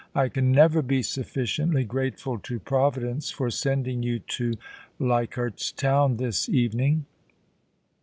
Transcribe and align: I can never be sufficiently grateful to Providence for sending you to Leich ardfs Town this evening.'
I 0.15 0.29
can 0.29 0.51
never 0.51 0.81
be 0.81 1.03
sufficiently 1.03 1.83
grateful 1.83 2.39
to 2.39 2.59
Providence 2.59 3.29
for 3.29 3.51
sending 3.51 4.01
you 4.01 4.17
to 4.17 4.55
Leich 4.99 5.33
ardfs 5.33 5.75
Town 5.75 6.17
this 6.17 6.49
evening.' 6.49 7.05